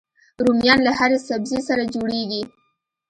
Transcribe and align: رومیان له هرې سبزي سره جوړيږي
رومیان 0.43 0.79
له 0.87 0.91
هرې 0.99 1.17
سبزي 1.27 1.59
سره 1.67 1.83
جوړيږي 1.93 2.41